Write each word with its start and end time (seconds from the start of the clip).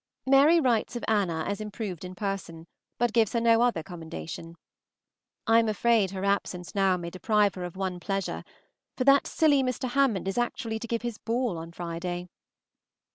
Mary 0.25 0.59
writes 0.59 0.95
of 0.95 1.05
Anna 1.07 1.45
as 1.47 1.61
improved 1.61 2.03
in 2.03 2.15
person, 2.15 2.65
but 2.97 3.13
gives 3.13 3.33
her 3.33 3.39
no 3.39 3.61
other 3.61 3.83
commendation. 3.83 4.55
I 5.45 5.59
am 5.59 5.69
afraid 5.69 6.09
her 6.09 6.25
absence 6.25 6.73
now 6.73 6.97
may 6.97 7.11
deprive 7.11 7.53
her 7.53 7.63
of 7.63 7.75
one 7.75 7.99
pleasure, 7.99 8.43
for 8.97 9.03
that 9.03 9.27
silly 9.27 9.61
Mr. 9.61 9.89
Hammond 9.89 10.27
is 10.27 10.39
actually 10.39 10.79
to 10.79 10.87
give 10.87 11.03
his 11.03 11.19
ball 11.19 11.55
on 11.55 11.71
Friday. 11.71 12.29